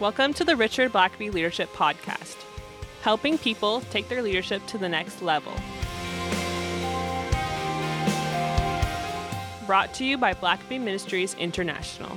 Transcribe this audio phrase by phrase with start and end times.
[0.00, 2.36] Welcome to the Richard Blackaby Leadership Podcast,
[3.02, 5.52] helping people take their leadership to the next level.
[9.66, 12.16] Brought to you by Blackaby Ministries International.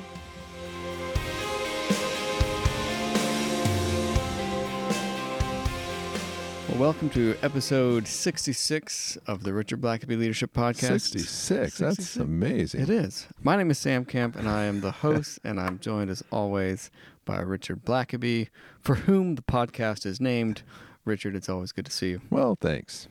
[6.69, 11.01] Well, welcome to episode 66 of the Richard Blackaby Leadership Podcast.
[11.01, 11.77] 66.
[11.77, 12.15] That's 66.
[12.15, 12.81] amazing.
[12.81, 13.27] It is.
[13.43, 16.89] My name is Sam Camp, and I am the host, and I'm joined as always
[17.25, 20.63] by Richard Blackaby, for whom the podcast is named.
[21.05, 22.21] Richard, it's always good to see you.
[22.29, 23.07] Well, thanks.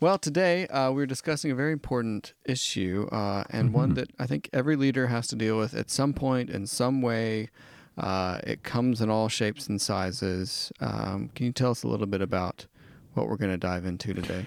[0.00, 4.48] Well, today uh, we're discussing a very important issue, uh, and one that I think
[4.52, 7.50] every leader has to deal with at some point, in some way.
[7.96, 10.72] Uh, it comes in all shapes and sizes.
[10.80, 12.66] Um, can you tell us a little bit about
[13.12, 14.46] what we're going to dive into today?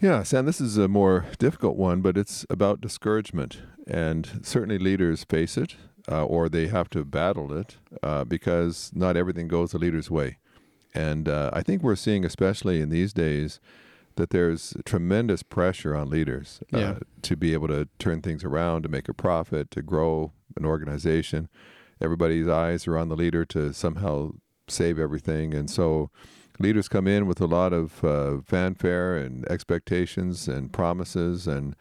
[0.00, 3.62] Yeah, Sam, this is a more difficult one, but it's about discouragement.
[3.86, 5.76] And certainly leaders face it,
[6.10, 10.38] uh, or they have to battle it, uh, because not everything goes the leader's way.
[10.94, 13.58] And uh, I think we're seeing, especially in these days,
[14.16, 16.98] that there's tremendous pressure on leaders uh, Yeah.
[17.22, 21.48] to be able to turn things around, to make a profit, to grow an organization.
[22.00, 24.32] Everybody's eyes are on the leader to somehow
[24.68, 25.52] save everything.
[25.52, 26.10] And so
[26.60, 31.74] leaders come in with a lot of uh, fanfare and expectations and promises and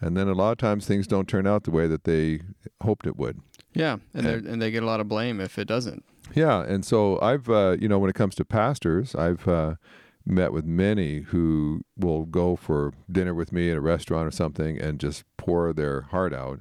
[0.00, 2.42] and then a lot of times things don't turn out the way that they
[2.82, 3.40] hoped it would.
[3.78, 6.04] Yeah, and And- they and they get a lot of blame if it doesn't.
[6.34, 9.76] Yeah, and so I've uh, you know when it comes to pastors, I've uh,
[10.26, 14.78] met with many who will go for dinner with me at a restaurant or something
[14.78, 16.60] and just pour their heart out.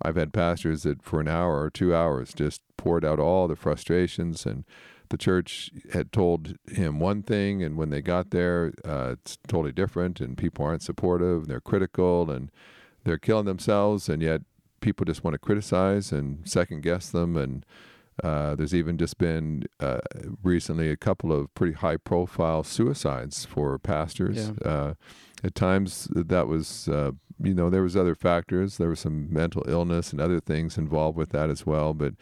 [0.00, 3.56] I've had pastors that for an hour or two hours just poured out all the
[3.56, 4.64] frustrations and
[5.10, 9.72] the church had told him one thing and when they got there uh, it's totally
[9.72, 12.50] different and people aren't supportive and they're critical and
[13.04, 14.40] they're killing themselves and yet
[14.82, 17.64] people just want to criticize and second guess them and
[18.22, 19.98] uh, there's even just been uh,
[20.42, 24.50] recently a couple of pretty high profile suicides for pastors.
[24.62, 24.94] Uh,
[25.42, 27.12] at times that was, uh,
[27.42, 28.76] you know, there was other factors.
[28.76, 31.94] There was some mental illness and other things involved with that as well.
[31.94, 32.14] But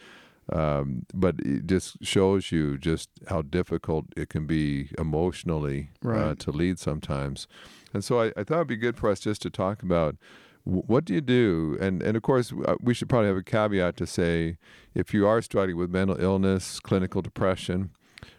[0.51, 6.39] um, but it just shows you just how difficult it can be emotionally uh, Right.
[6.39, 7.47] to lead sometimes.
[7.93, 10.15] And so I, I thought it'd be good for us just to talk about
[10.63, 11.77] what do you do?
[11.81, 14.57] And and of course, uh, we should probably have a caveat to say
[14.93, 17.91] if you are struggling with mental illness, clinical depression,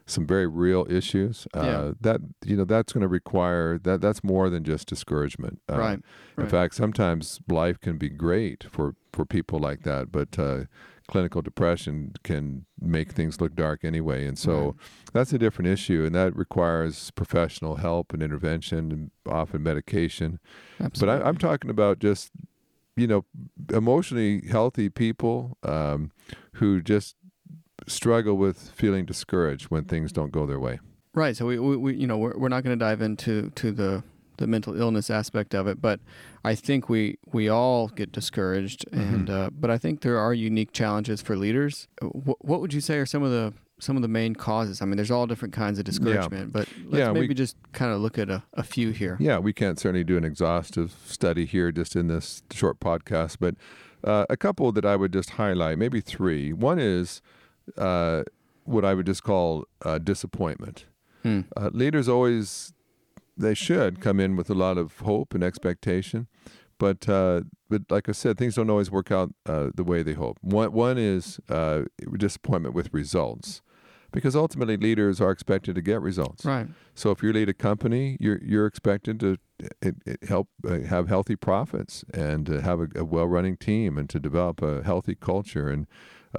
[0.07, 1.93] some very real issues, uh, Yeah.
[2.01, 5.61] that you know that's going to require that that's more than just discouragement.
[5.71, 6.01] Uh, right.
[6.39, 10.65] In fact, sometimes life can be great for for people like that, but uh,
[11.13, 14.27] clinical depression can make things look dark anyway.
[14.27, 14.75] And so Right.
[15.13, 20.41] that's a different issue, and that requires professional help and intervention, and often medication.
[20.79, 21.23] But Absolutely.
[21.23, 22.31] I, I'm talking about just,
[22.97, 23.27] you know,
[23.71, 26.13] emotionally healthy people um,
[26.55, 27.15] who just
[27.87, 30.81] struggle with feeling discouraged when things don't go their way.
[31.15, 31.37] right.
[31.37, 34.03] So we, we, we you know we're, we're not going to dive into to the
[34.43, 35.99] the mental illness aspect of it, but
[36.45, 39.15] I think we we all get discouraged, Mm-hmm.
[39.15, 41.89] and uh, but I think there are unique challenges for leaders.
[42.27, 44.81] What, what would you say are some of the some of the main causes?
[44.83, 47.93] I mean, there's all different kinds of discouragement, but let's Yeah, we- maybe just kind
[47.93, 49.17] of look at a, a few here.
[49.21, 53.55] Yeah, we can't certainly do an exhaustive study here just in this short podcast, but
[54.05, 56.53] uh, a couple that I would just highlight, maybe three.
[56.53, 57.23] One is
[57.77, 58.23] uh,
[58.65, 60.87] what I would just call uh, disappointment.
[61.23, 61.41] Hmm.
[61.57, 62.73] Uh, leaders always,
[63.43, 66.27] they should come in with a lot of hope and expectation,
[66.79, 70.15] but uh, but like I said, things don't always work out uh, the way they
[70.15, 70.39] hope.
[70.41, 71.83] One one is uh,
[72.17, 73.63] disappointment with results,
[74.11, 76.45] because ultimately leaders are expected to get results.
[76.45, 76.69] Right.
[76.95, 79.37] So if you lead a company, you're you're expected to
[79.81, 84.09] it, it help uh, have healthy profits and to have a, a well-running team and
[84.11, 85.87] to develop a healthy culture and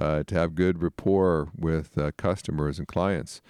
[0.00, 3.40] uh, to have good rapport with uh, customers and clients.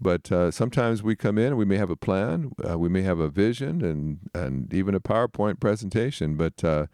[0.00, 3.02] But uh, sometimes we come in and we may have a plan, uh, we may
[3.02, 6.86] have a vision and and even a PowerPoint presentation, but uh,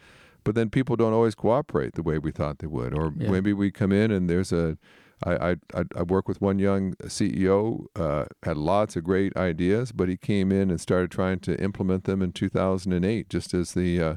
[0.45, 3.31] but then people don't always cooperate the way we thought they would, or Yeah.
[3.31, 4.77] maybe we come in and there's a
[5.25, 10.11] I, I, I work with one young CEO, uh, had lots of great ideas, but
[10.11, 14.15] he came in and started trying to implement them in 2008, just as the uh,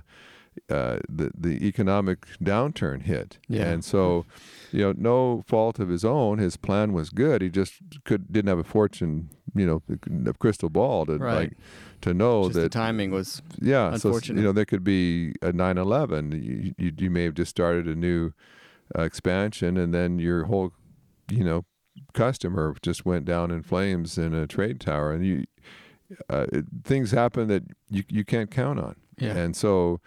[0.70, 3.38] uh, the the economic downturn hit.
[3.48, 3.64] Yeah.
[3.68, 4.26] And so,
[4.72, 6.38] you know, no fault of his own.
[6.38, 7.42] His plan was good.
[7.42, 7.74] He just
[8.06, 9.82] could didn't have a fortune, you know,
[10.28, 11.36] a crystal ball to Right.
[11.36, 11.54] like
[12.02, 15.52] to know just the that timing was yeah, so you know there could be a
[15.52, 16.32] 9/11.
[16.44, 18.32] You, you you may have just started a new
[18.98, 20.72] uh, expansion, and then your whole
[21.30, 21.66] you know
[22.14, 25.44] customer just went down in flames in a trade tower, and you
[26.30, 28.96] uh, it, things happen that you you can't count on.
[29.18, 29.36] Yeah.
[29.36, 30.00] And so,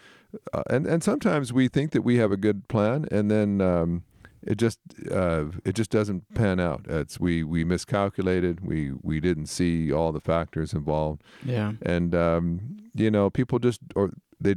[0.54, 4.02] uh, and and sometimes we think that we have a good plan, and then um,
[4.42, 4.78] it just
[5.10, 6.86] uh, it just doesn't pan out.
[6.88, 8.60] It's we we miscalculated.
[8.66, 11.72] We we didn't see all the factors involved, Yeah.
[11.82, 14.10] and um, you know people just or
[14.40, 14.56] they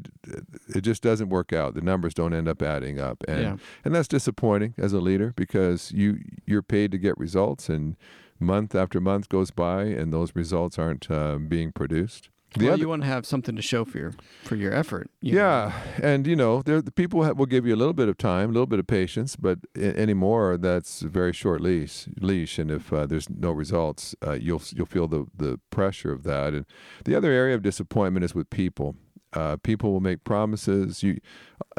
[0.75, 1.75] it just doesn't work out.
[1.75, 3.57] The numbers don't end up adding up, and Yeah.
[3.83, 7.95] and that's disappointing as a leader because you you're paid to get results, and
[8.39, 12.29] month after month goes by, and those results aren't uh, being produced.
[12.57, 14.13] The well, other- you want to have something to show for your
[14.43, 15.09] for your effort.
[15.21, 15.39] you know.
[15.39, 18.49] yeah, and you know, there the people will give you a little bit of time,
[18.49, 22.07] a little bit of patience, but anymore that's a very short leash.
[22.19, 26.23] Leash, and if uh, there's no results, uh, you'll you'll feel the the pressure of
[26.23, 26.53] that.
[26.53, 26.65] And
[27.03, 28.95] the other area of disappointment is with people.
[29.33, 31.03] Uh, people will make promises.
[31.03, 31.19] You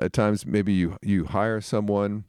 [0.00, 2.24] at times maybe you you hire someone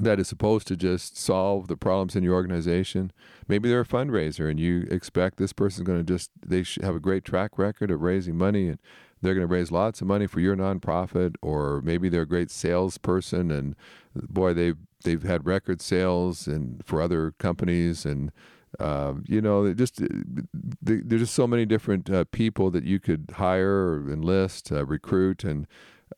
[0.00, 3.12] that is supposed to just solve the problems in your organization.
[3.48, 7.00] Maybe they're a fundraiser and you expect this person's going to just they have a
[7.00, 8.78] great track record of raising money and
[9.22, 12.50] they're going to raise lots of money for your nonprofit or maybe they're a great
[12.50, 13.76] salesperson and
[14.14, 18.32] boy they've they've had record sales and for other companies and
[18.80, 23.32] um, you know, just they, there's just so many different uh, people that you could
[23.36, 25.66] hire or enlist, uh, recruit, and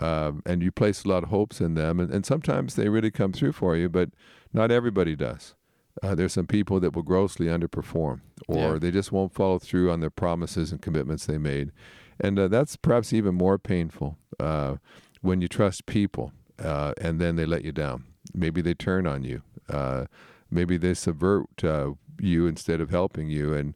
[0.01, 3.11] um, and you place a lot of hopes in them, and, and sometimes they really
[3.11, 4.11] come through for you, but
[4.53, 5.55] not everybody does.
[6.03, 8.79] Uh, there's some people that will grossly underperform, or Yeah.
[8.79, 11.73] they just won't follow through on their promises and commitments they made,
[12.21, 14.77] and uh, that's perhaps even more painful uh,
[15.23, 18.05] when you trust people uh, and then they let you down.
[18.35, 19.43] Maybe they turn on you.
[19.69, 20.07] Uh,
[20.51, 23.75] maybe they subvert uh, you instead of helping you, and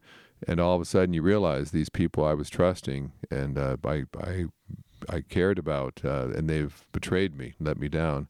[0.48, 4.04] and all of a sudden you realize these people I was trusting and uh, I
[4.18, 4.44] I
[5.08, 8.28] I cared about, uh, and they've betrayed me, let me down.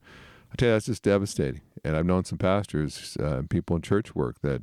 [0.52, 1.62] I tell you, that's just devastating.
[1.84, 4.62] And I've known some pastors, uh, people in church work that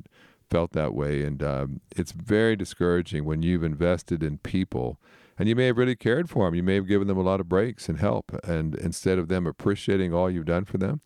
[0.50, 4.98] felt that way, and um, it's very discouraging when you've invested in people.
[5.38, 6.54] And you may have really cared for them.
[6.54, 8.32] You may have given them a lot of breaks and help.
[8.42, 11.00] And instead of them appreciating all you've done for them,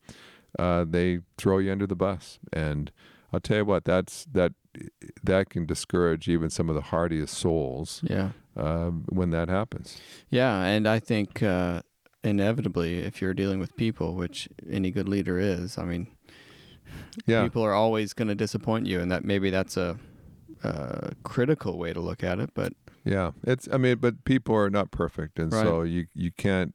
[0.58, 2.38] uh, they throw you under the bus.
[2.50, 2.90] And
[3.32, 4.52] I'll tell you what, that's that
[5.22, 8.30] that can discourage even some of the hardiest souls Yeah.
[8.56, 10.00] uh, when that happens.
[10.30, 11.82] Yeah, and I think uh,
[12.24, 16.06] inevitably, if you're dealing with people, which any good leader is, I mean,
[17.26, 19.98] Yeah, people are always going to disappoint you, and that maybe that's a,
[20.64, 22.50] uh critical way to look at it.
[22.54, 22.72] But
[23.04, 23.32] yeah.
[23.44, 26.74] It's I mean, but people are not perfect, and so you you can't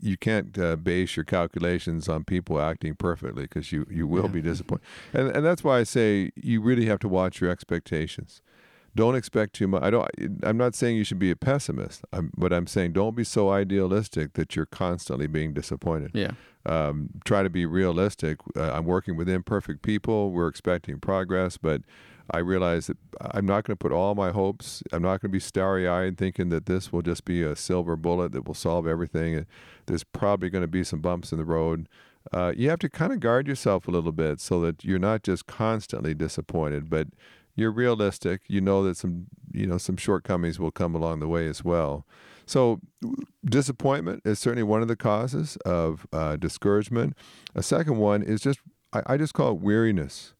[0.00, 4.32] you can't uh, base your calculations on people acting perfectly because you you will Yeah.
[4.32, 4.84] be disappointed.
[5.12, 8.42] And and that's why I say you really have to watch your expectations.
[8.94, 9.82] Don't expect too much.
[9.82, 10.08] I don't.
[10.42, 13.50] I'm not saying you should be a pessimist, I'm, but I'm saying don't be so
[13.50, 16.10] idealistic that you're constantly being disappointed.
[16.14, 16.32] yeah,
[16.66, 18.38] um, try to be realistic.
[18.56, 20.30] Uh, I'm working with imperfect people.
[20.30, 21.82] We're expecting progress, but
[22.30, 24.82] I realize that I'm not going to put all my hopes.
[24.92, 27.96] I'm not going to be starry eyed thinking that this will just be a silver
[27.96, 29.46] bullet that will solve everything.
[29.86, 31.88] There's probably going to be some bumps in the road.
[32.32, 35.24] Uh, you have to kind of guard yourself a little bit so that you're not
[35.24, 37.08] just constantly disappointed, but
[37.54, 38.42] you're realistic.
[38.48, 42.06] You know that some you know some shortcomings will come along the way as well.
[42.46, 42.80] So
[43.44, 47.16] disappointment is certainly one of the causes of uh, discouragement.
[47.54, 48.60] A second one is just
[48.92, 50.34] I, I just call it weariness,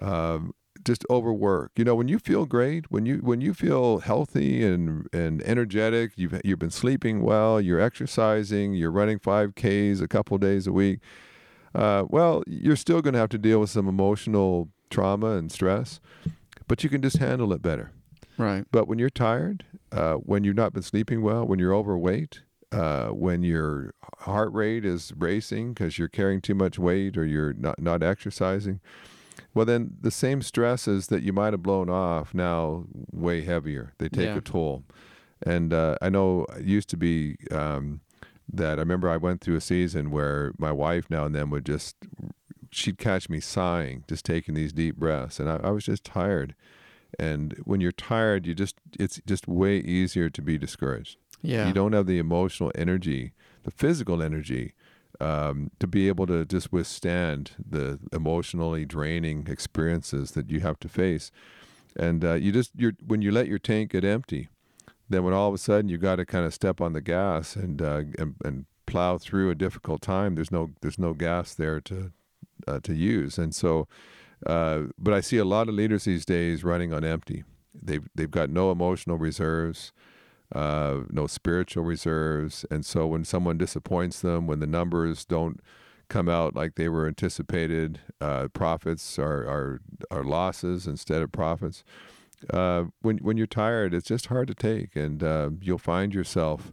[0.00, 0.52] um,
[0.84, 1.72] just overwork.
[1.76, 6.12] You know, when you feel great, when you when you feel healthy and and energetic,
[6.16, 10.72] you've you've been sleeping well, you're exercising, you're running five Ks a couple days a
[10.72, 11.00] week.
[11.74, 16.00] Uh, well, you're still going to have to deal with some emotional trauma and stress,
[16.68, 17.92] but you can just handle it better.
[18.38, 18.64] right.
[18.72, 22.42] But when you're tired, uh, when you've not been sleeping well, when you're overweight,
[22.72, 27.52] uh, when your heart rate is racing because you're carrying too much weight or you're
[27.52, 28.80] not, not exercising,
[29.54, 33.92] well, then the same stresses that you might have blown off now weigh heavier.
[33.98, 34.38] They take Yeah.
[34.38, 34.84] a toll.
[35.46, 38.00] And uh, I know it used to be um,
[38.52, 41.64] that I remember I went through a season where my wife now and then would
[41.66, 41.94] just,
[42.74, 45.40] she'd catch me sighing, just taking these deep breaths.
[45.40, 46.54] And I, I was just tired.
[47.18, 51.16] And when you're tired, you just it's just way easier to be discouraged.
[51.42, 53.32] Yeah, You don't have the emotional energy,
[53.64, 54.74] the physical energy,
[55.20, 60.88] um, to be able to just withstand the emotionally draining experiences that you have to
[60.88, 61.30] face.
[61.96, 64.48] And uh, you just you're when you let your tank get empty,
[65.08, 67.54] then when all of a sudden you got to kind of step on the gas
[67.54, 70.34] and uh, and, and plow through a difficult time.
[70.34, 72.10] There's no there's no gas there to
[72.66, 73.88] uh, to use, and so.
[74.44, 77.44] Uh, but I see a lot of leaders these days running on empty.
[77.72, 79.92] They've they've got no emotional reserves,
[80.54, 85.60] uh, no spiritual reserves, and so when someone disappoints them, when the numbers don't
[86.08, 89.80] come out like they were anticipated, uh, profits are, are
[90.10, 91.84] are losses instead of profits.
[92.50, 96.72] Uh, when when you're tired, it's just hard to take, and uh, you'll find yourself.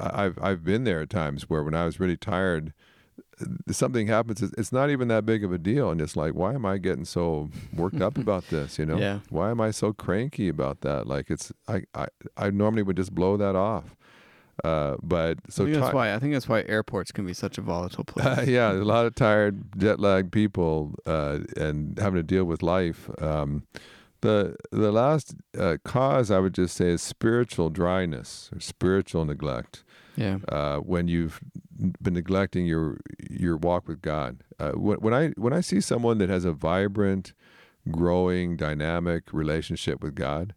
[0.00, 2.72] I've I've been there at times where when I was really tired,
[3.70, 4.42] something happens.
[4.42, 7.04] It's not even that big of a deal, and it's like, why am I getting
[7.04, 8.78] so worked up about this?
[8.78, 9.20] You know, Yeah.
[9.30, 11.06] why am I so cranky about that?
[11.06, 12.06] Like it's I I,
[12.36, 13.96] I normally would just blow that off.
[14.64, 17.34] Uh, but so I think that's ti- why I think that's why airports can be
[17.34, 18.26] such a volatile place.
[18.26, 22.62] uh, yeah, a lot of tired, jet lagged people uh, and having to deal with
[22.62, 23.10] life.
[23.22, 23.64] Um,
[24.22, 29.84] the the last uh, cause I would just say is spiritual dryness or spiritual neglect.
[30.16, 30.38] Yeah.
[30.48, 31.40] Uh, when you've
[32.00, 32.98] been neglecting your
[33.30, 34.42] your walk with God.
[34.58, 37.32] Uh, when, when I when I see someone that has a vibrant,
[37.90, 40.54] growing, dynamic relationship with God,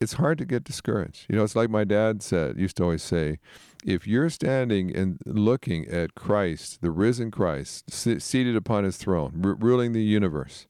[0.00, 1.26] it's hard to get discouraged.
[1.28, 3.38] You know, it's like my dad said, used to always say,
[3.84, 9.42] if you're standing and looking at Christ, the risen Christ, se- seated upon his throne,
[9.44, 10.66] r- ruling the universe,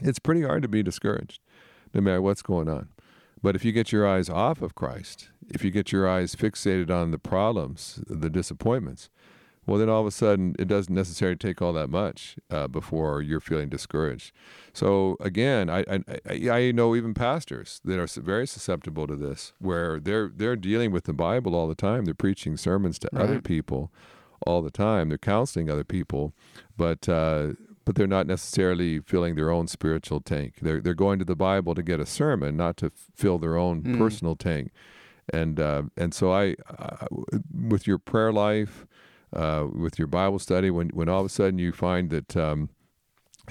[0.00, 1.40] it's pretty hard to be discouraged,
[1.92, 2.88] no matter what's going on.
[3.42, 6.90] But if you get your eyes off of Christ, if you get your eyes fixated
[6.90, 9.10] on the problems, the disappointments,
[9.66, 13.22] well, then all of a sudden it doesn't necessarily take all that much uh, before
[13.22, 14.32] you're feeling discouraged.
[14.72, 15.84] So again, I,
[16.26, 20.90] I I know even pastors that are very susceptible to this, where they're they're dealing
[20.90, 22.04] with the Bible all the time.
[22.04, 23.92] They're preaching sermons to other people
[24.44, 25.08] all the time.
[25.08, 26.32] They're counseling other people,
[26.76, 27.52] but uh,
[27.84, 30.54] but they're not necessarily filling their own spiritual tank.
[30.62, 33.82] They're they're going to the Bible to get a sermon, not to fill their own
[33.82, 33.98] Mm.
[33.98, 34.70] personal tank.
[35.32, 37.06] And uh, and so I, I,
[37.52, 38.86] with your prayer life,
[39.34, 42.68] uh, with your Bible study, when when all of a sudden you find that um,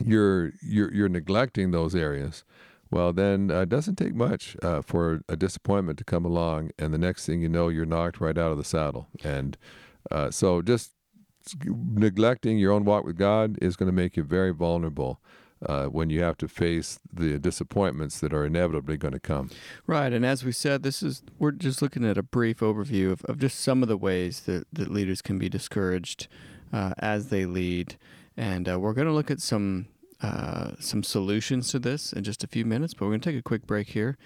[0.05, 2.43] you're you're you're neglecting those areas,
[2.89, 6.93] well then uh, it doesn't take much uh, for a disappointment to come along, and
[6.93, 9.07] the next thing you know, you're knocked right out of the saddle.
[9.23, 9.57] And
[10.09, 10.91] uh, so just
[11.65, 15.19] neglecting your own walk with God is going to make you very vulnerable
[15.65, 19.49] uh, when you have to face the disappointments that are inevitably going to come.
[19.85, 23.23] Right, and as we said, this is we're just looking at a brief overview of,
[23.25, 26.27] of just some of the ways that, that leaders can be discouraged
[26.73, 27.95] uh, as they lead,
[28.35, 29.87] and uh, we're going to look at some
[30.21, 32.93] uh, some solutions to this in just a few minutes.
[32.93, 34.17] But we're going to take a quick break here,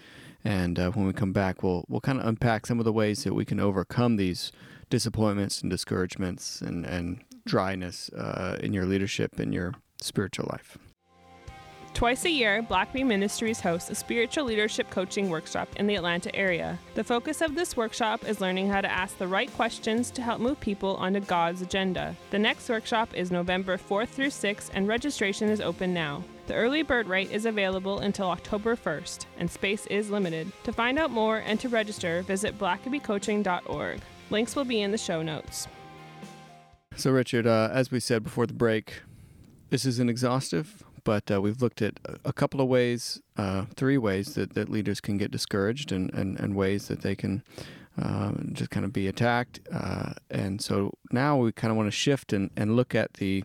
[0.44, 3.24] and uh, when we come back, we'll we'll kind of unpack some of the ways
[3.24, 4.52] that we can overcome these
[4.90, 10.78] disappointments and discouragements and and dryness uh, in your leadership and your spiritual life.
[11.96, 16.78] Twice a year, Blackaby Ministries hosts a spiritual leadership coaching workshop in the Atlanta area.
[16.94, 20.38] The focus of this workshop is learning how to ask the right questions to help
[20.38, 22.14] move people onto God's agenda.
[22.28, 26.22] The next workshop is November 4th through 6th, and registration is open now.
[26.48, 30.52] The early bird rate is available until October 1st, and space is limited.
[30.64, 34.00] To find out more and to register, visit blackabycoaching.org.
[34.30, 35.68] Links will be in the show notes.
[36.96, 39.02] So, Richard, uh, as we said before the break,
[39.70, 44.34] this isn't exhaustive, but uh, we've looked at a- couple of ways, uh, three ways
[44.34, 47.42] that, that leaders can get discouraged and, and, and ways that they can
[48.00, 49.60] uh, just kind of be attacked.
[49.72, 53.44] Uh, and so now we kind of want to shift and, and look at the,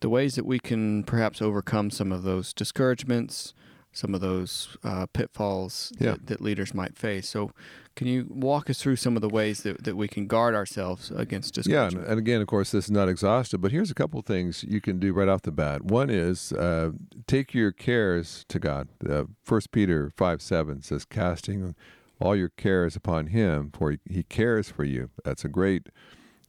[0.00, 3.54] the ways that we can perhaps overcome some of those discouragements,
[3.96, 6.12] some of those uh, pitfalls Yeah.
[6.12, 7.28] that, that leaders might face.
[7.28, 7.50] So,
[7.94, 11.10] can you walk us through some of the ways that, that we can guard ourselves
[11.16, 12.04] against Yeah, discouragement?
[12.04, 14.62] and, and again, of course, this is not exhaustive, but here's a couple of things
[14.68, 15.82] you can do right off the bat.
[15.82, 16.90] One is uh,
[17.26, 18.88] take your cares to God.
[19.08, 21.74] Uh, First Peter five seven says, "Casting
[22.20, 25.88] all your cares upon Him, for he cares for you." That's a great,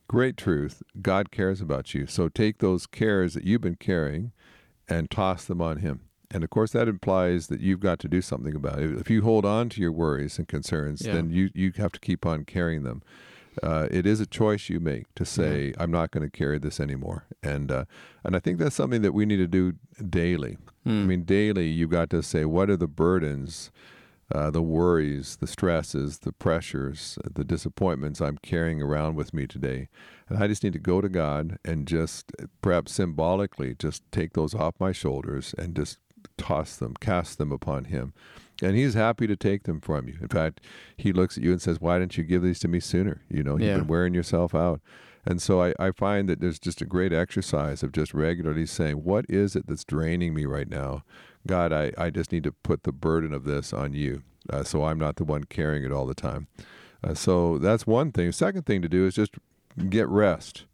[0.10, 0.84] great truth.
[1.02, 2.08] God cares about you.
[2.08, 4.34] So take those cares that you've been carrying,
[4.90, 6.02] and toss them on Him.
[6.32, 8.98] And of course, that implies that you've got to do something about it.
[9.00, 11.14] If you hold on to your worries and concerns, Yeah.
[11.14, 13.02] then you you have to keep on carrying them
[13.64, 16.80] uh, it is a choice you make to say I'm not going to carry this
[16.80, 17.86] anymore, and uh,
[18.24, 19.74] and I think that's something that we need to do
[20.08, 20.58] daily.
[20.86, 21.08] I Hmm.
[21.08, 23.72] mean, daily you've got to say what are the burdens,
[24.32, 29.90] uh, the worries, the stresses, the pressures, the disappointments I'm carrying around with me today,
[30.30, 32.32] and I just need to go to God and just
[32.62, 35.98] perhaps symbolically just take those off my shoulders and just
[36.38, 38.14] toss them, cast them upon Him.
[38.62, 40.16] And he's happy to take them from you.
[40.20, 40.62] In fact,
[40.96, 43.22] he looks at you and says, Why didn't you give these to me sooner?
[43.30, 43.76] You know, you've Yeah.
[43.78, 44.82] been wearing yourself out.
[45.26, 49.04] And so I, I find that there's just a great exercise of just regularly saying,
[49.04, 51.04] What is it that's draining me right now?
[51.46, 54.84] God, I, I just need to put the burden of this on you uh, so
[54.86, 56.48] I'm not the one carrying it all the time.
[57.04, 58.32] Uh, so that's one thing.
[58.32, 59.36] Second thing to do is just
[59.90, 60.66] get rest.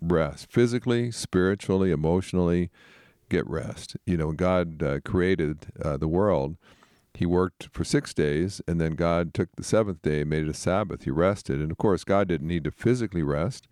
[0.00, 2.70] Rest physically, spiritually, emotionally,
[3.32, 3.96] get rest.
[4.06, 6.56] You know, when God uh, created uh, the world,
[7.14, 10.48] he worked for six days, and then God took the seventh day and made it
[10.48, 11.04] a Sabbath.
[11.04, 11.60] He rested.
[11.60, 13.66] And of course, God didn't need to physically rest,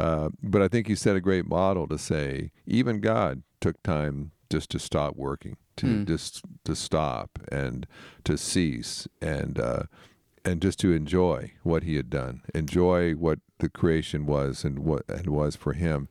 [0.00, 4.32] uh, but I think he set a great model to say even God took time
[4.50, 6.06] just to stop working, to Mm.
[6.06, 7.86] just to stop and
[8.24, 9.84] to cease and uh,
[10.44, 15.02] and just to enjoy what he had done, enjoy what the creation was and what
[15.08, 16.08] and was for him.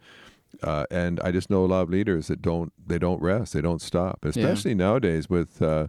[0.63, 3.61] Uh, and I just know a lot of leaders that don't they don't rest, they
[3.61, 5.87] don't stop, especially nowadays with uh,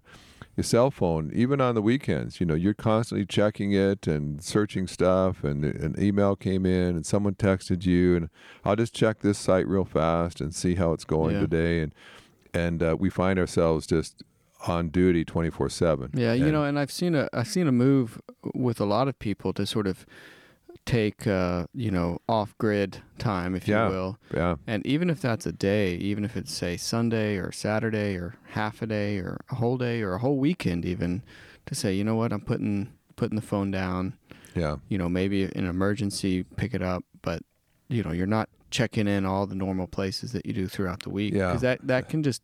[0.57, 1.31] your cell phone.
[1.35, 5.95] Even on the weekends, you know, you're constantly checking it and searching stuff, and an
[5.99, 8.29] email came in, and someone texted you, and
[8.65, 11.41] I'll just check this site real fast and see how it's going Yeah.
[11.41, 11.95] today, and
[12.55, 14.23] and uh, we find ourselves just
[14.69, 18.21] on duty 24 7 Yeah, you know, and I've seen a I've seen a move
[18.55, 20.07] with a lot of people to sort of
[20.87, 23.85] take uh, you know off grid time, if Yeah.
[23.87, 27.51] you will, yeah and even if that's a day, even if it's say Sunday or
[27.53, 31.23] Saturday or half a day or a whole day or a whole weekend, even
[31.67, 34.15] to say, you know what, I'm putting putting the phone down.
[34.55, 37.43] yeah You know, maybe in an emergency, pick it up, but
[37.89, 41.11] you know, you're not checking in all the normal places that you do throughout the
[41.11, 41.57] week Yeah.
[41.57, 42.43] that that can just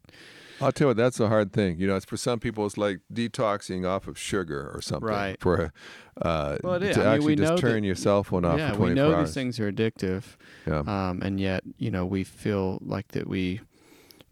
[0.61, 1.79] I'll tell you what, that's a hard thing.
[1.79, 5.09] You know, it's for some people, it's like detoxing off of sugar or something.
[5.09, 5.41] Right.
[5.41, 5.73] For
[6.21, 8.77] uh, Well, to I mean, actually we just turn that- your cell phone off yeah,
[8.77, 9.29] we know hours.
[9.29, 10.37] these things are addictive.
[10.67, 10.81] Yeah.
[10.81, 13.61] um, and yet you know we feel like that we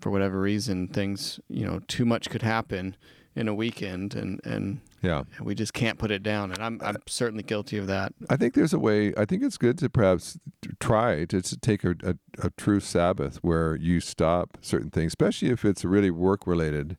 [0.00, 2.96] for whatever reason things you know too much could happen
[3.34, 5.22] in a weekend and and yeah.
[5.40, 8.54] we just can't put it down and i'm i'm certainly guilty of that I think
[8.54, 9.12] there's a way.
[9.16, 10.38] I think it's good to perhaps
[10.80, 15.50] try to, to take a, a, a true Sabbath where you stop certain things, especially
[15.50, 16.96] if it's really work related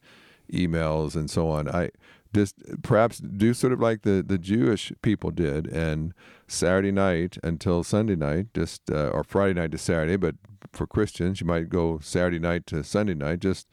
[0.51, 1.68] emails and so on.
[1.70, 1.92] I
[2.34, 6.13] just perhaps do sort of like the, the Jewish people did, and
[6.48, 10.18] Saturday night until Sunday night, just uh, or Friday night to Saturday.
[10.18, 10.36] But
[10.72, 13.39] for Christians, you might go Saturday night to Sunday night.
[13.39, 13.68] Just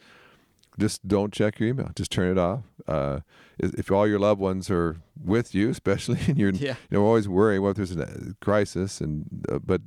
[0.79, 1.91] just don't check your email.
[1.95, 2.65] Just turn it off.
[2.87, 3.21] Uh,
[3.59, 7.29] if all your loved ones are with you, especially, and you're yeah you know, always
[7.29, 9.81] worrying what if there's a crisis, and uh, but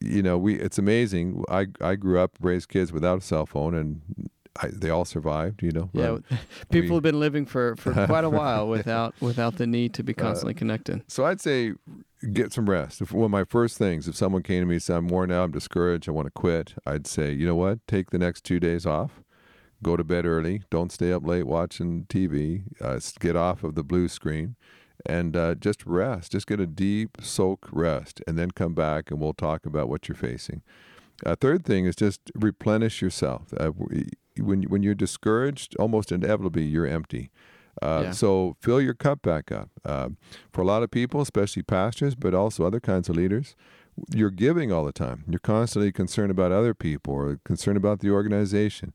[0.00, 1.44] you know, we it's amazing.
[1.48, 4.00] I I grew up raised kids without a cell phone, and
[4.60, 5.62] I, they all survived.
[5.62, 6.18] You know, yeah
[6.70, 10.02] people we- have been living for for quite a while without without the need to
[10.02, 11.72] be constantly connected so I'd say
[12.32, 13.00] get some rest.
[13.00, 15.30] If one of my first things, if someone came to me and said, "I'm worn
[15.30, 18.42] out, I'm discouraged, I want to quit," I'd say, you know what, take the next
[18.44, 19.22] two days off.
[19.82, 20.62] Go to bed early.
[20.70, 22.62] Don't stay up late watching TV.
[22.80, 24.56] Uh, get off of the blue screen,
[25.04, 26.32] and uh, just rest.
[26.32, 30.08] Just get a deep soak rest, and then come back, and we'll talk about what
[30.08, 30.62] you're facing.
[31.24, 33.52] A third thing is just replenish yourself.
[33.58, 33.70] Uh,
[34.38, 37.30] when when you're discouraged, almost inevitably you're empty.
[37.82, 38.10] Uh, Yeah.
[38.12, 39.68] So fill your cup back up.
[39.84, 40.08] Uh,
[40.52, 43.54] for a lot of people, especially pastors, but also other kinds of leaders,
[44.14, 45.24] you're giving all the time.
[45.28, 48.92] You're constantly concerned about other people or concerned about the organization,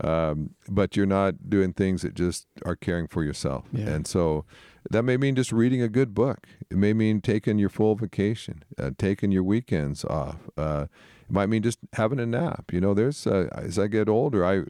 [0.00, 3.64] um, but you're not doing things that just are caring for yourself.
[3.72, 3.88] Yeah.
[3.88, 4.44] And so
[4.90, 6.48] that may mean just reading a good book.
[6.70, 10.38] It may mean taking your full vacation, uh, taking your weekends off.
[10.56, 10.86] Uh,
[11.22, 12.72] it might mean just having a nap.
[12.72, 14.64] You know, there's uh, as I get older, I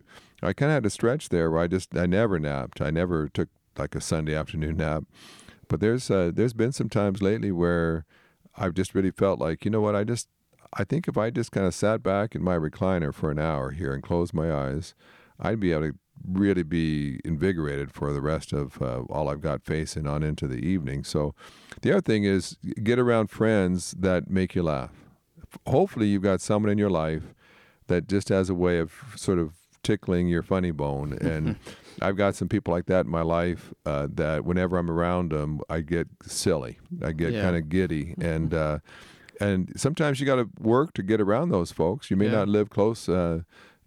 [0.46, 2.80] I kind of had a stretch there where I just I never napped.
[2.80, 5.04] I never took like a Sunday afternoon nap.
[5.68, 8.04] But there's uh, there's been some times lately where
[8.56, 10.28] I've just really felt like you know what I just
[10.74, 13.70] I think if I just kind of sat back in my recliner for an hour
[13.72, 14.94] here and closed my eyes,
[15.38, 19.62] I'd be able to really be invigorated for the rest of uh, all I've got
[19.64, 21.04] facing on into the evening.
[21.04, 21.34] So
[21.82, 24.92] the other thing is get around friends that make you laugh.
[25.66, 27.34] Hopefully you've got someone in your life
[27.88, 31.56] that just has a way of sort of tickling your funny bone and
[32.00, 35.60] I've got some people like that in my life uh, that whenever I'm around them,
[35.68, 36.78] I get silly.
[37.04, 37.42] I get Yeah.
[37.42, 38.78] kind of giddy, and uh,
[39.42, 42.10] and sometimes you got to work to get around those folks.
[42.10, 42.32] You may Yeah.
[42.38, 43.08] not live close.
[43.08, 43.42] Uh,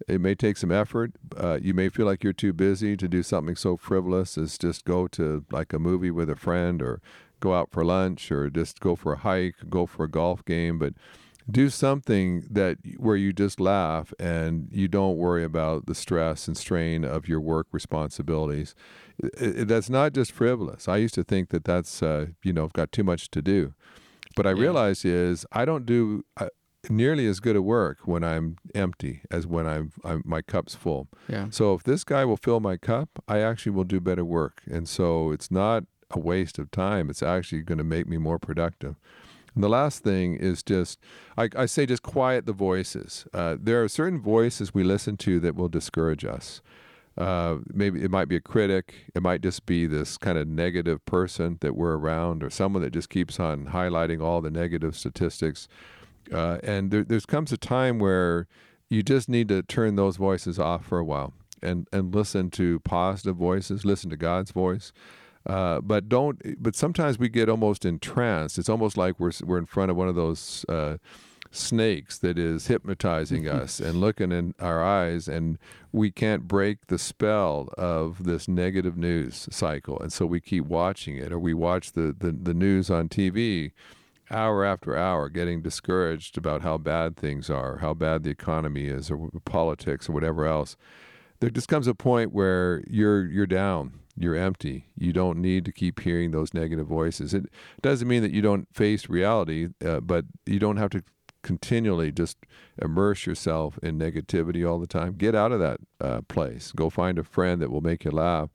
[0.08, 1.12] it may take some effort.
[1.36, 4.84] Uh, you may feel like you're too busy to do something so frivolous as just
[4.84, 7.00] go to like a movie with a friend, or
[7.40, 10.78] go out for lunch, or just go for a hike, go for a golf game,
[10.78, 10.92] but
[11.50, 16.56] do something that where you just laugh and you don't worry about the stress and
[16.56, 18.74] strain of your work responsibilities.
[19.22, 20.88] I- I- that's not just frivolous.
[20.88, 23.74] I used to think that that's uh, you know I've got too much to do,
[24.36, 24.60] but I Yeah.
[24.66, 26.48] realize is I don't do uh,
[26.88, 31.08] nearly as good a work when I'm empty as when I'm, I'm my cup's full.
[31.28, 34.62] yeah So if this guy will fill my cup, I actually will do better work.
[34.70, 37.10] And so it's not a waste of time.
[37.10, 38.94] It's actually going to make me more productive.
[39.54, 41.00] And the last thing is just,
[41.36, 43.26] I, I say, just quiet the voices.
[43.32, 46.60] Uh, there are certain voices we listen to that will discourage us.
[47.16, 48.94] Uh, maybe it might be a critic.
[49.14, 52.92] It might just be this kind of negative person that we're around, or someone that
[52.92, 55.66] just keeps on highlighting all the negative statistics.
[56.32, 58.48] Uh, and there there's comes a time where
[58.90, 62.80] you just need to turn those voices off for a while and and listen to
[62.80, 64.92] positive voices, listen to God's voice.
[65.46, 66.60] Uh, but don't.
[66.62, 68.58] But sometimes we get almost entranced.
[68.58, 70.96] It's almost like we're we're in front of one of those uh,
[71.56, 75.58] snakes that is hypnotizing us and looking in our eyes, and
[75.92, 81.16] we can't break the spell of this negative news cycle, and so we keep watching
[81.16, 83.72] it, or we watch the the, the news on TV
[84.30, 89.10] hour after hour getting discouraged about how bad things are, how bad the economy is,
[89.10, 90.76] or politics, or whatever else,
[91.40, 94.86] there just comes a point where you're you're down, you're empty.
[94.96, 97.34] You don't need to keep hearing those negative voices.
[97.34, 97.46] It
[97.82, 101.02] doesn't mean that you don't face reality, uh, but you don't have to
[101.46, 102.36] continually just
[102.82, 105.14] immerse yourself in negativity all the time.
[105.14, 106.72] Get out of that uh, place.
[106.72, 108.50] Go find a friend that will make you laugh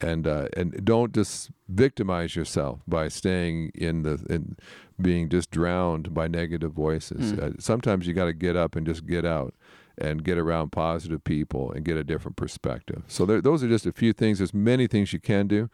[0.00, 4.56] and uh, and don't just victimize yourself by staying in the in
[5.00, 7.32] being just drowned by negative voices.
[7.32, 7.42] Mm.
[7.42, 9.54] Uh, sometimes you got to get up and just get out
[9.96, 13.02] and get around positive people and get a different perspective.
[13.08, 14.38] So there, those are just a few things.
[14.38, 15.70] There's many things you can do.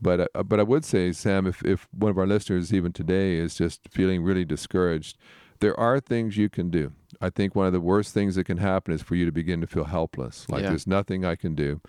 [0.00, 3.36] But uh, but I would say, Sam, if, if one of our listeners even today
[3.36, 5.16] is just feeling really discouraged,
[5.62, 6.92] there are things you can do.
[7.20, 9.60] I think one of the worst things that can happen is for you to begin
[9.60, 10.68] to feel helpless, like yeah.
[10.68, 11.80] there's nothing I can do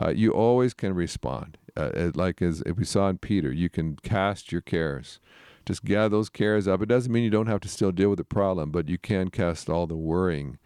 [0.00, 1.58] uh, you always can respond.
[1.76, 5.20] Uh, like as if we saw in Peter, you can cast your cares.
[5.66, 6.82] Just gather those cares up.
[6.82, 9.30] It doesn't mean you don't have to still deal with the problem, but you can
[9.30, 10.58] cast all the worrying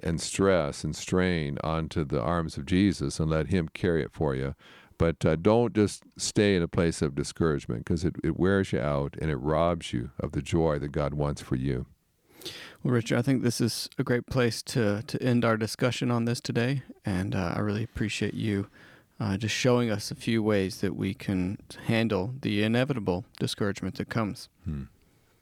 [0.00, 4.34] and stress and strain onto the arms of Jesus and let Him carry it for
[4.34, 4.54] you.
[4.96, 8.80] But uh, don't just stay in a place of discouragement because it, it wears you
[8.80, 11.86] out and it robs you of the joy that God wants for you.
[12.82, 16.24] Well, Richard, I think this is a great place to, to end our discussion on
[16.24, 16.82] this today.
[17.04, 18.68] And uh, I really appreciate you
[19.20, 24.08] uh, just showing us a few ways that we can handle the inevitable discouragement that
[24.08, 24.48] comes.
[24.64, 24.84] Hmm.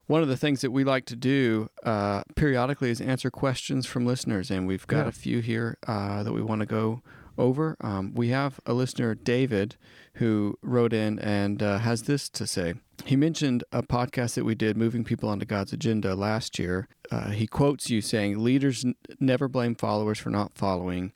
[0.06, 4.04] One of the things that we like to do uh, periodically is answer questions from
[4.04, 5.08] listeners, and we've got yeah.
[5.08, 7.02] a few here uh, that we want to go
[7.38, 7.76] over.
[7.80, 9.76] Um, we have a listener, David,
[10.14, 12.74] who wrote in and uh, has this to say.
[13.04, 16.88] He mentioned a podcast that we did, Moving People onto God's Agenda, last year.
[17.10, 21.12] Uh, he quotes you saying, Leaders n- never blame followers for not following.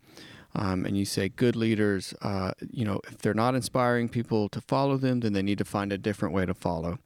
[0.54, 4.60] Um, and you say good leaders, uh, you know, if they're not inspiring people to
[4.60, 6.98] follow them, then they need to find a different way to follow.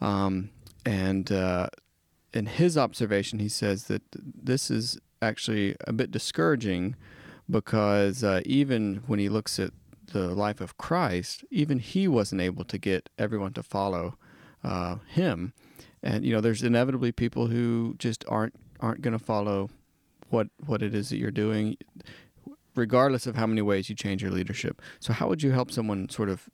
[0.00, 0.50] Um,
[0.86, 1.68] and uh,
[2.32, 6.94] in his observation, he says that this is actually a bit discouraging
[7.50, 9.72] because uh, even when he looks at
[10.12, 14.16] the life of Christ, even he wasn't able to get everyone to follow
[14.62, 15.52] uh, him.
[16.02, 19.70] And you know, there's inevitably people who just aren't aren't going to follow
[20.30, 21.76] what what it is that you're doing,
[22.74, 24.82] regardless of how many ways you change your leadership.
[25.00, 26.48] So, how would you help someone sort of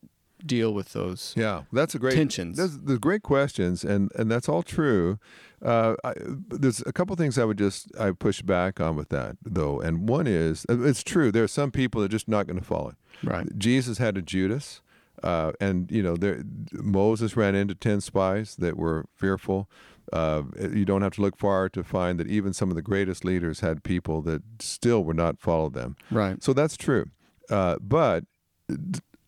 [0.45, 1.35] deal with those?
[1.37, 2.57] Yeah, that's a great tensions.
[2.57, 5.19] That's, the great questions, and and that's all true.
[5.63, 9.37] Uh, I, there's a couple things I would just I push back on with that
[9.45, 11.31] though, and one is uh, it's true.
[11.31, 12.95] There are some people that are just not going to follow.
[13.23, 13.47] Right.
[13.59, 14.81] Jesus had a Judas,
[15.23, 16.43] uh, and you know there,
[16.73, 19.69] Moses ran into ten spies that were fearful.
[20.13, 20.43] Uh,
[20.73, 23.61] you don't have to look far to find that even some of the greatest leaders
[23.61, 25.95] had people that still would not follow them.
[26.11, 26.43] Right.
[26.43, 27.11] So that's true.
[27.49, 28.25] Uh, but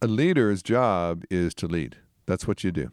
[0.00, 1.98] a leader's job is to lead.
[2.26, 2.90] That's what you do.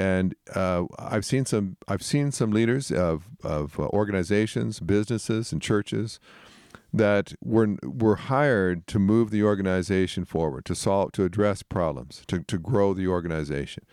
[0.00, 1.76] And uh, I've seen some.
[1.86, 6.18] I've seen some leaders of of uh, organizations, businesses, and churches
[6.90, 12.40] that were were hired to move the organization forward, to solve, to address problems, to
[12.44, 13.84] to grow the organization.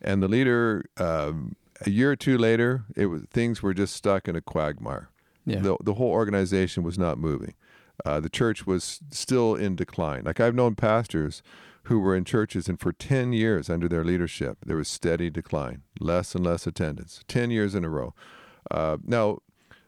[0.00, 4.28] And the leader, um, a year or two later, it was things were just stuck
[4.28, 5.10] in a quagmire.
[5.44, 5.58] Yeah.
[5.58, 7.54] The the whole organization was not moving.
[8.06, 10.22] Uh, the church was still in decline.
[10.24, 11.42] Like I've known pastors
[11.88, 15.82] who were in churches, and for 10 years under their leadership, there was steady decline,
[16.00, 18.14] less and less attendance, 10 years in a row.
[18.70, 19.38] Uh, now,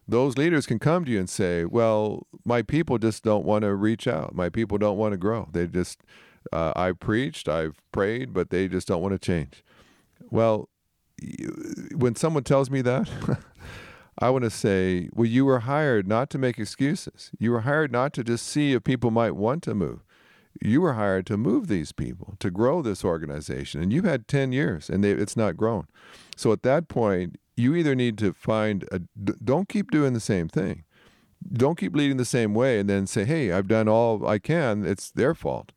[0.08, 3.74] those leaders can come to you and say, Well, my people just don't want to
[3.74, 4.34] reach out.
[4.34, 5.48] My people don't want to grow.
[5.52, 6.00] They just,
[6.52, 9.62] uh, I've preached, I've prayed, but they just don't want to change.
[10.30, 10.70] Well,
[11.94, 13.10] when someone tells me that,
[14.18, 17.30] I want to say, Well, you were hired not to make excuses.
[17.38, 20.00] You were hired not to just see if people might want to move
[20.60, 24.52] you were hired to move these people, to grow this organization, and you had 10
[24.52, 25.86] years and they, it's not grown.
[26.36, 29.00] So at that point, you either need to find a,
[29.44, 30.84] don't keep doing the same thing.
[31.52, 34.84] Don't keep leading the same way and then say, hey, I've done all I can,
[34.84, 35.72] it's their fault.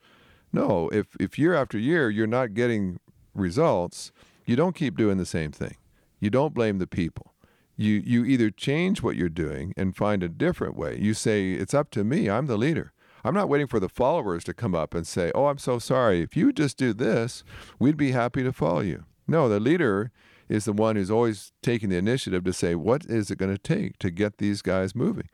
[0.52, 3.00] No, if, if year after year you're not getting
[3.34, 4.12] results,
[4.46, 5.78] you don't keep doing the same thing.
[6.20, 7.34] You don't blame the people.
[7.76, 10.98] You, you either change what you're doing and find a different way.
[11.00, 12.94] You say, it's up to me, I'm the leader.
[13.24, 16.22] I'm not waiting for the followers to come up and say, "Oh, I'm so sorry.
[16.22, 17.44] If you just do this,
[17.80, 20.12] we'd be happy to follow you." No, the leader
[20.50, 23.58] is the one who's always taking the initiative to say, "What is it going to
[23.58, 25.30] take to get these guys moving?"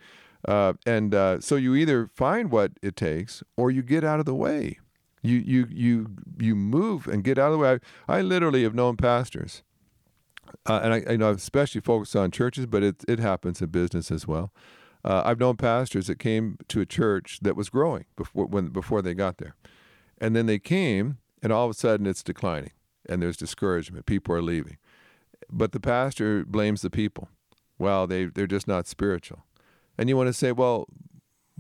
[0.48, 4.26] Uh, and uh, so you either find what it takes or you get out of
[4.26, 4.78] the way.
[5.22, 6.08] You you you
[6.40, 7.80] you move and get out of the way.
[8.08, 9.64] I, I literally have known pastors,
[10.66, 14.12] uh, and I, I know especially focused on churches, but it it happens in business
[14.12, 14.54] as well
[15.04, 19.02] uh, I've known pastors that came to a church that was growing before when before
[19.02, 19.56] they got there,
[20.18, 22.72] and then they came, and all of a sudden it's declining,
[23.08, 24.06] and there's discouragement.
[24.06, 24.78] People are leaving,
[25.50, 27.30] but the pastor blames the people.
[27.78, 29.46] Well, they they're just not spiritual,
[29.98, 30.88] and you want to say, well,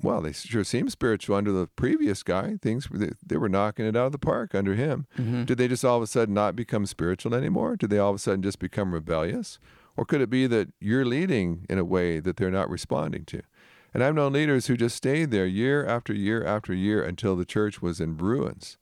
[0.01, 2.57] well, they sure seem spiritual under the previous guy.
[2.61, 5.07] Things they, they were knocking it out of the park under him.
[5.17, 5.45] Mm-hmm.
[5.45, 7.75] Did they just all of a sudden not become spiritual anymore?
[7.75, 9.59] Did they all of a sudden just become rebellious?
[9.99, 13.41] Or could it be that you're leading in a way that they're not responding to?
[13.93, 17.43] And I've known leaders who just stayed there year after year after year until the
[17.43, 18.77] church was in ruins.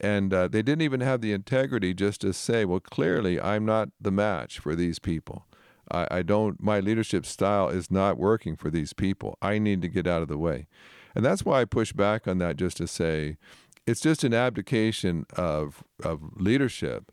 [0.00, 3.90] And uh, they didn't even have the integrity just to say, well, clearly I'm not
[4.00, 5.44] the match for these people.
[5.92, 9.36] I, I don't, my leadership style is not working for these people.
[9.42, 10.66] I need to get out of the way.
[11.14, 13.36] And that's why I push back on that just to say
[13.86, 17.12] it's just an abdication of, of leadership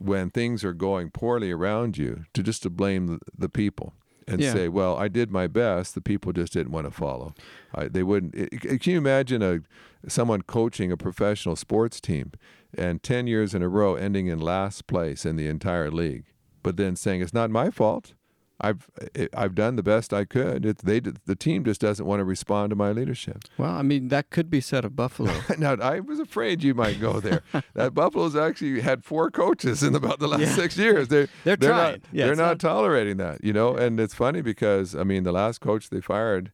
[0.00, 3.92] when things are going poorly around you to just to blame the, people
[4.26, 4.52] and Yeah.
[4.54, 5.94] say, "Well, I did my best.
[5.94, 7.34] The people just didn't want to follow.
[7.74, 9.60] I, they wouldn't." It, it- can you imagine a
[10.08, 12.32] someone coaching a professional sports team
[12.74, 16.24] and ten years in a row ending in last place in the entire league,
[16.62, 18.14] but then saying it's not my fault.
[18.62, 18.88] I've
[19.34, 20.66] I've done the best I could.
[20.66, 23.44] It's they the team just doesn't want to respond to my leadership.
[23.58, 25.32] Well, I mean, that could be said of Buffalo.
[25.58, 27.42] now I was afraid you might go there.
[27.74, 30.54] that Buffalo's actually had four coaches in about the last Yeah.
[30.54, 31.08] six years.
[31.12, 31.92] They're They're they're trying.
[31.92, 33.74] not Yeah, they're not, not- tolerating that, you know.
[33.76, 36.52] And it's funny because I mean the last coach they fired,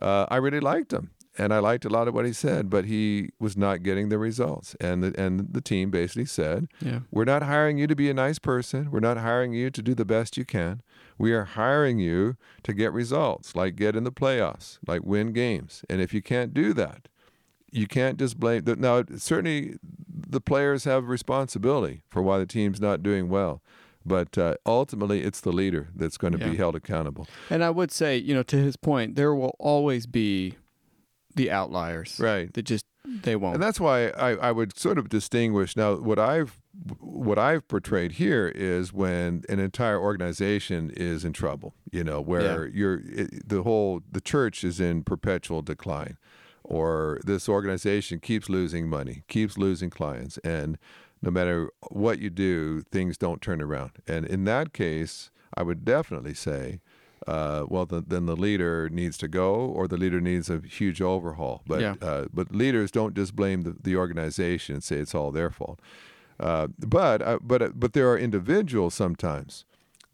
[0.00, 1.10] uh, I really liked him.
[1.40, 4.18] And I liked a lot of what he said, but he was not getting the
[4.18, 4.74] results.
[4.80, 7.00] And the, and the team basically said, yeah.
[7.12, 8.90] we're not hiring you to be a nice person.
[8.90, 10.82] We're not hiring you to do the best you can.
[11.16, 15.84] We are hiring you to get results, like get in the playoffs, like win games.
[15.88, 17.06] And if you can't do that,
[17.70, 18.64] you can't just blame.
[18.64, 19.76] The, now, certainly,
[20.08, 23.62] the players have responsibility for why the team's not doing well,
[24.06, 26.50] but uh, ultimately, it's the leader that's going to Yeah.
[26.50, 27.28] be held accountable.
[27.50, 30.56] And I would say, you know, to his point, there will always be
[31.34, 32.18] the outliers.
[32.18, 32.52] Right.
[32.52, 33.54] That just they won't.
[33.54, 36.60] And that's why I, I would sort of distinguish now what I've
[37.00, 42.66] what I've portrayed here is when an entire organization is in trouble, you know, where
[42.68, 46.18] you're it, the whole the church is in perpetual decline
[46.62, 50.78] or this organization keeps losing money, keeps losing clients and
[51.20, 53.90] no matter what you do, things don't turn around.
[54.06, 56.80] And in that case, I would definitely say
[57.28, 61.00] uh, well, the, then the leader needs to go, or the leader needs a huge
[61.02, 61.62] overhaul.
[61.66, 61.94] But Yeah.
[62.00, 65.78] uh, but leaders don't just blame the, the organization and say it's all their fault.
[66.40, 69.64] Uh, but uh, but uh, but there are individuals sometimes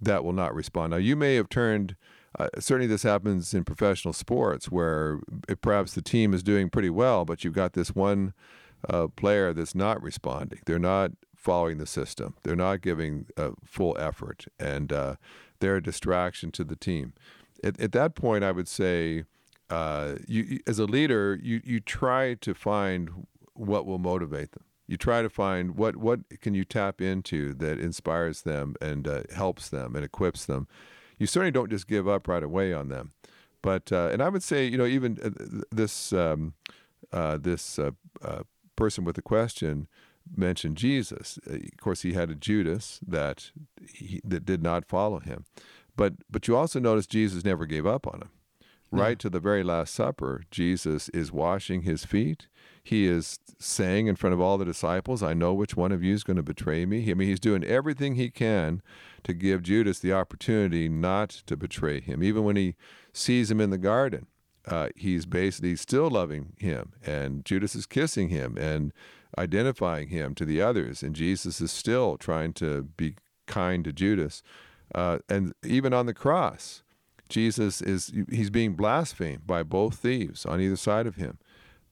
[0.00, 0.90] that will not respond.
[0.90, 1.96] Now you may have turned.
[2.37, 5.20] Uh, certainly, this happens in professional sports where
[5.62, 8.33] perhaps the team is doing pretty well, but you've got this one
[8.88, 10.59] uh, player that's not responding.
[10.66, 12.35] They're not following the system.
[12.42, 15.14] They're not giving uh, full effort, and uh,
[15.60, 17.12] they're a distraction to the team.
[17.62, 19.24] At, at that point, I would say,
[19.70, 24.64] uh, you, as a leader, you you try to find what will motivate them.
[24.86, 29.22] You try to find what what can you tap into that inspires them and uh,
[29.34, 30.68] helps them and equips them.
[31.18, 33.12] You certainly don't just give up right away on them.
[33.62, 36.52] But uh, and I would say, you know, even uh, this um,
[37.12, 37.92] uh, this uh,
[38.76, 39.88] person with the question
[40.37, 41.38] mentioned Jesus.
[41.48, 43.50] Uh, of course, he had a Judas that
[43.87, 45.44] he, that did not follow him.
[45.96, 48.30] But but you also notice Jesus never gave up on him.
[48.90, 52.46] Right to the very last supper, Jesus is washing his feet.
[52.84, 56.14] He is saying in front of all the disciples, I know which one of you
[56.14, 57.10] is going to betray me.
[57.10, 58.82] I mean, he's doing everything he can
[59.24, 62.22] to give Judas the opportunity not to betray him.
[62.22, 62.76] Even when he
[63.12, 64.26] sees him in the garden,
[64.66, 66.92] uh, he's basically still loving him.
[67.04, 68.92] And Judas is kissing him and
[69.38, 71.03] identifying him to the others.
[71.03, 73.16] And Jesus is still trying to be
[73.47, 74.42] kind to Judas.
[74.94, 76.83] Uh, and even on the cross,
[77.29, 81.38] Jesus is he's being blasphemed by both thieves on either side of him.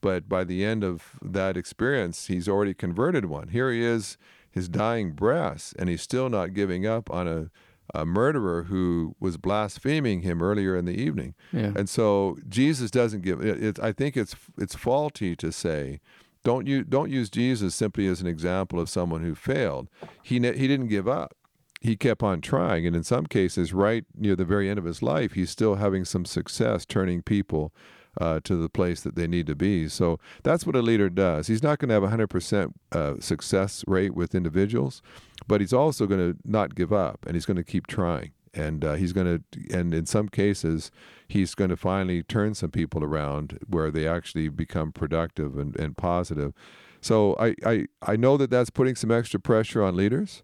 [0.01, 3.49] But by the end of that experience, he's already converted one.
[3.49, 4.19] Here he is,
[4.51, 7.51] his dying breath, and he's still not giving up on a,
[7.95, 11.35] a murderer who was blaspheming him earlier in the evening.
[11.53, 11.73] Yeah.
[11.77, 13.41] And so Jesus doesn't give.
[13.45, 16.01] It, it, I think it's it's faulty to say,
[16.45, 19.89] don't you don't use Jesus simply as an example of someone who failed.
[20.23, 21.35] He ne- he didn't give up
[21.83, 22.87] he kept on trying.
[22.87, 26.05] And in some cases, right near the very end of his life, he's still having
[26.05, 27.73] some success turning people
[28.21, 29.89] uh, to the place that they need to be.
[29.89, 31.49] So that's what a leader does.
[31.49, 35.03] He's not going to have a 100% uh, success rate with individuals,
[35.49, 38.33] but he's also going to not give up and he's going to keep trying.
[38.55, 40.91] And uh, he's going to, and in some cases,
[41.27, 45.97] he's going to finally turn some people around where they actually become productive and, and
[45.97, 46.53] positive.
[47.01, 50.43] So I, I, I know that that's putting some extra pressure on leaders.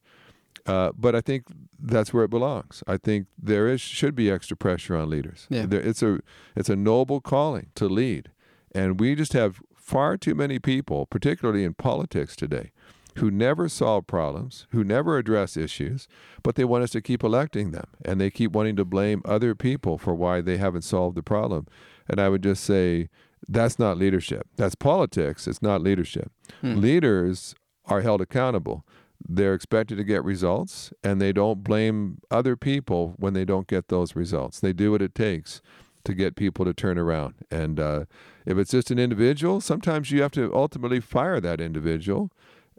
[0.67, 1.45] Uh, but I think
[1.79, 2.83] that's where it belongs.
[2.87, 5.47] I think there is should be extra pressure on leaders.
[5.49, 5.65] Yeah.
[5.65, 6.21] There, it's a
[6.55, 8.31] it's a noble calling to lead,
[8.75, 12.73] and we just have far too many people, particularly in politics today,
[13.19, 16.09] who never solve problems, who never address issues,
[16.43, 17.87] but they want us to keep electing them.
[18.05, 21.67] And they keep wanting to blame other people for why they haven't solved the problem.
[22.09, 23.09] And I would just say,
[23.49, 24.47] that's not leadership.
[24.57, 25.47] That's politics.
[25.47, 26.33] It's not leadership.
[26.61, 26.81] Hmm.
[26.81, 27.55] Leaders
[27.87, 28.85] are held accountable.
[29.29, 33.89] They're expected to get results, and they don't blame other people when they don't get
[33.89, 34.61] those results.
[34.61, 35.61] They do what it takes
[36.05, 37.35] to get people to turn around.
[37.51, 38.05] And uh,
[38.47, 42.31] if it's just an individual, sometimes you have to ultimately fire that individual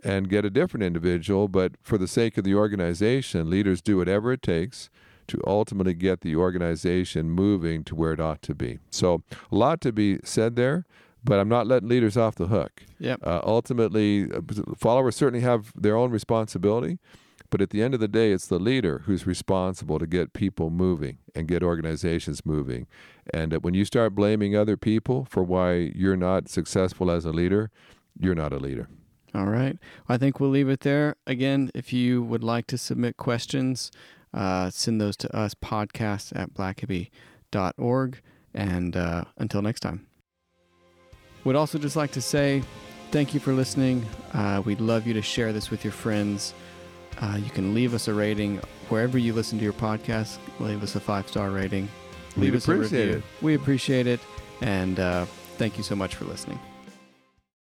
[0.04, 1.48] and get a different individual.
[1.48, 4.90] But for the sake of the organization, leaders do whatever it takes
[5.28, 8.80] to ultimately get the organization moving to where it ought to be.
[8.90, 10.86] So, a lot to be said there,
[11.24, 12.84] but I'm not letting leaders off the hook.
[13.00, 13.20] Yep.
[13.26, 14.28] Uh, ultimately,
[14.76, 16.98] followers certainly have their own responsibility,
[17.50, 20.70] but at the end of the day, it's the leader who's responsible to get people
[20.70, 22.88] moving and get organizations moving.
[23.34, 27.32] And uh, when you start blaming other people for why you're not successful as a
[27.32, 27.72] leader,
[28.20, 28.90] you're not a leader.
[29.36, 29.78] All right.
[30.08, 31.16] I think we'll leave it there.
[31.28, 33.92] Again, if you would like to submit questions,
[34.34, 38.22] uh, send those to us, podcast at blackaby.org.
[38.54, 40.08] And uh, until next time.
[41.44, 42.64] Would also just like to say
[43.12, 44.06] thank you for listening.
[44.34, 46.54] Uh, we'd love you to share this with your friends.
[47.22, 48.58] Uh, you can leave us a rating
[48.90, 50.38] wherever you listen to your podcast.
[50.60, 51.88] Leave us a five star rating.
[52.36, 53.18] Leave We'd us a appreciate review.
[53.18, 53.44] it.
[53.44, 54.20] We appreciate it.
[54.62, 55.26] And uh,
[55.58, 56.60] thank you so much for listening.